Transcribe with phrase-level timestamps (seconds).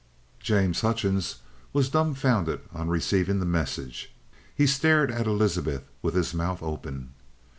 [0.39, 1.35] James Hutchings
[1.73, 4.11] was dumbfounded on receiving the message.
[4.55, 7.13] He stared at Elizabeth with his mouth open.